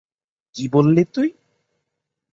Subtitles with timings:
[0.55, 1.29] কী বললি তুই?